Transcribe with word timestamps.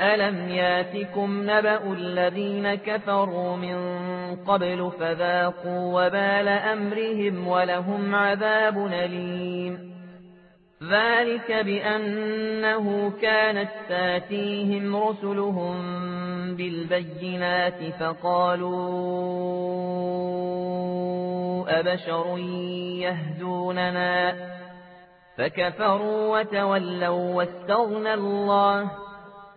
ألم 0.00 0.48
ياتكم 0.48 1.42
نبأ 1.42 1.92
الذين 1.92 2.74
كفروا 2.74 3.56
من 3.56 3.76
قبل 4.36 4.92
فذاقوا 5.00 6.06
وبال 6.06 6.48
أمرهم 6.48 7.48
ولهم 7.48 8.14
عذاب 8.14 8.86
أليم 8.86 9.94
ذلك 10.90 11.52
بأنه 11.52 13.12
كانت 13.22 13.70
تاتيهم 13.88 14.96
رسلهم 14.96 15.76
بالبينات 16.56 17.94
فقالوا 18.00 18.84
أبشر 21.80 22.38
يهدوننا 22.98 24.34
فكفروا 25.38 26.40
وتولوا 26.40 27.34
واستغنى 27.34 28.14
الله 28.14 29.03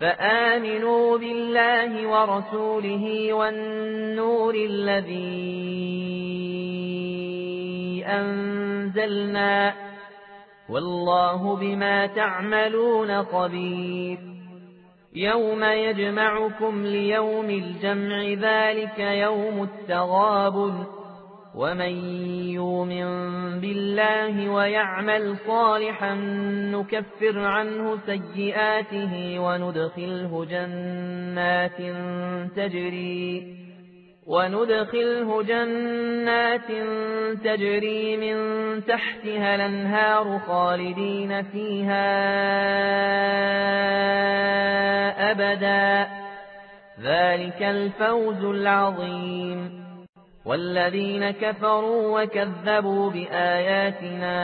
فآمنوا 0.00 1.18
بالله 1.18 2.06
ورسوله 2.06 3.32
والنور 3.32 4.54
الذي 4.54 5.58
أنزلنا 8.06 9.74
والله 10.68 11.56
بما 11.56 12.06
تعملون 12.06 13.22
خبير 13.22 14.18
يوم 15.14 15.64
يجمعكم 15.64 16.82
ليوم 16.86 17.50
الجمع 17.50 18.22
ذلك 18.22 18.98
يوم 18.98 19.62
التغابن 19.62 20.84
ومن 21.54 21.94
يؤمن 22.50 22.97
بالله 23.98 24.50
ويعمل 24.50 25.36
صالحا 25.46 26.14
نكفر 26.72 27.38
عنه 27.38 27.98
سيئاته 28.06 29.38
وندخله 29.38 30.44
جنات 30.44 31.78
تجري 32.56 33.54
وندخله 34.26 35.42
جنات 35.42 36.68
تجري 37.44 38.16
من 38.16 38.36
تحتها 38.84 39.54
الأنهار 39.54 40.38
خالدين 40.46 41.42
فيها 41.42 42.08
أبدا. 45.30 46.08
ذلك 47.02 47.62
الفوز 47.62 48.44
العظيم. 48.44 49.77
والذين 50.48 51.30
كفروا 51.30 52.22
وكذبوا 52.22 53.10
بآياتنا 53.10 54.38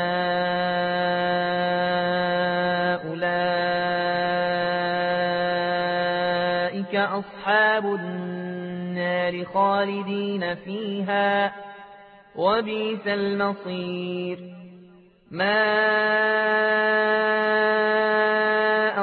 أولئك 3.04 3.34
أصحاب 6.94 7.84
النار 7.84 9.44
خالدين 9.44 10.54
فيها 10.54 11.52
وبيث 12.36 13.06
المصير. 13.06 14.38
ما 15.30 15.64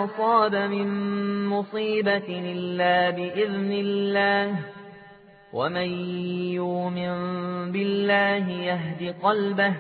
أصاب 0.06 0.56
من 0.56 0.88
مصيبة 1.46 2.28
إلا 2.28 3.10
بإذن 3.10 3.72
الله. 3.72 4.81
ومن 5.54 5.90
يؤمن 6.54 7.12
بالله 7.72 8.50
يهد 8.52 9.16
قلبه 9.24 9.74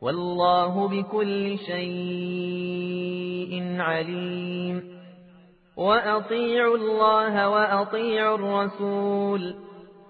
والله 0.00 0.88
بكل 0.88 1.58
شيء 1.58 3.52
عليم 3.80 4.96
وأطيعوا 5.76 6.76
الله 6.76 7.48
وأطيعوا 7.48 8.34
الرسول 8.34 9.54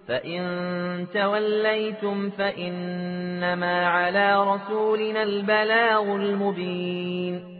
فإن 0.08 1.06
توليتم 1.14 2.30
فإنما 2.30 3.86
على 3.86 4.54
رسولنا 4.54 5.22
البلاغ 5.22 6.02
المبين 6.02 7.56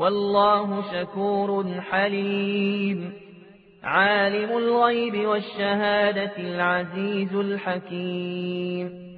والله 0.00 0.82
شكور 0.92 1.80
حليم. 1.80 3.12
عالم 3.82 4.58
الغيب 4.58 5.26
والشهادة 5.28 6.32
العزيز 6.38 7.34
الحكيم. 7.34 9.09